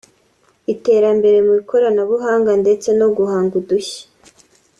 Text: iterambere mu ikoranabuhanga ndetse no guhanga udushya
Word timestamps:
iterambere 0.73 1.37
mu 1.45 1.51
ikoranabuhanga 1.61 2.51
ndetse 2.63 2.89
no 2.99 3.07
guhanga 3.17 3.53
udushya 3.61 4.03